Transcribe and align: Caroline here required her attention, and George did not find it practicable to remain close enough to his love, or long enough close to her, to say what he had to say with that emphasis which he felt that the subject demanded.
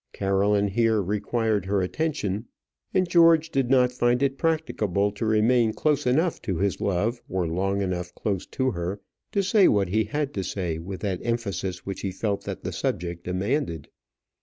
Caroline 0.13 0.69
here 0.69 0.99
required 0.99 1.65
her 1.65 1.83
attention, 1.83 2.47
and 2.91 3.07
George 3.07 3.51
did 3.51 3.69
not 3.69 3.91
find 3.91 4.23
it 4.23 4.35
practicable 4.39 5.11
to 5.11 5.27
remain 5.27 5.73
close 5.73 6.07
enough 6.07 6.41
to 6.41 6.57
his 6.57 6.81
love, 6.81 7.21
or 7.29 7.45
long 7.47 7.83
enough 7.83 8.11
close 8.15 8.47
to 8.47 8.71
her, 8.71 8.99
to 9.31 9.43
say 9.43 9.67
what 9.67 9.89
he 9.89 10.05
had 10.05 10.33
to 10.33 10.43
say 10.43 10.79
with 10.79 11.01
that 11.01 11.19
emphasis 11.23 11.85
which 11.85 12.01
he 12.01 12.11
felt 12.11 12.45
that 12.45 12.63
the 12.63 12.71
subject 12.71 13.23
demanded. 13.25 13.89